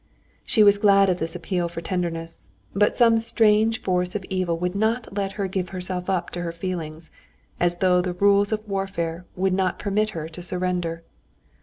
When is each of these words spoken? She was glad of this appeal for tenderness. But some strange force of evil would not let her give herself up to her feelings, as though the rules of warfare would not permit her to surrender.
She 0.43 0.63
was 0.63 0.79
glad 0.79 1.09
of 1.11 1.19
this 1.19 1.35
appeal 1.35 1.67
for 1.69 1.79
tenderness. 1.79 2.49
But 2.73 2.95
some 2.95 3.19
strange 3.19 3.83
force 3.83 4.15
of 4.15 4.25
evil 4.31 4.57
would 4.57 4.73
not 4.73 5.15
let 5.15 5.33
her 5.33 5.47
give 5.47 5.69
herself 5.69 6.09
up 6.09 6.31
to 6.31 6.41
her 6.41 6.51
feelings, 6.51 7.11
as 7.59 7.75
though 7.77 8.01
the 8.01 8.13
rules 8.13 8.51
of 8.51 8.67
warfare 8.67 9.25
would 9.35 9.53
not 9.53 9.77
permit 9.77 10.09
her 10.17 10.27
to 10.27 10.41
surrender. 10.41 11.03